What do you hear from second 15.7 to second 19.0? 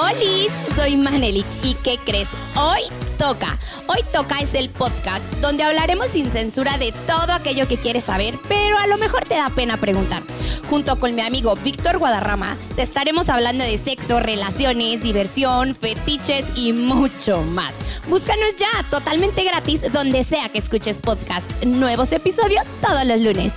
fetiches y mucho más. Búscanos ya,